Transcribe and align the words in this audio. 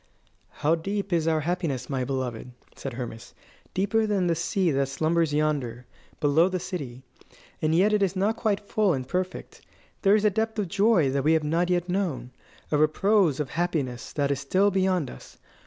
"How 0.49 0.73
deep 0.73 1.13
is 1.13 1.27
our 1.27 1.41
happiness, 1.41 1.87
my 1.87 2.03
beloved!" 2.03 2.49
said 2.75 2.93
Hermas; 2.93 3.35
"deeper 3.75 4.07
than 4.07 4.25
the 4.25 4.33
sea 4.33 4.71
that 4.71 4.87
slumbers 4.87 5.31
yonder, 5.31 5.85
below 6.19 6.49
the 6.49 6.59
city. 6.59 7.03
And 7.61 7.75
yet 7.75 7.93
it 7.93 8.01
is 8.01 8.15
not 8.15 8.35
quite 8.35 8.61
full 8.67 8.93
and 8.93 9.07
perfect. 9.07 9.61
There 10.01 10.15
is 10.15 10.25
a 10.25 10.31
depth 10.31 10.57
of 10.57 10.69
joy 10.69 11.11
that 11.11 11.23
we 11.23 11.33
have 11.33 11.43
not 11.43 11.69
yet 11.69 11.87
known 11.87 12.31
a 12.71 12.79
repose 12.79 13.39
of 13.39 13.51
happiness 13.51 14.11
that 14.13 14.31
is 14.31 14.39
still 14.39 14.71
beyond 14.71 15.11
us. 15.11 15.37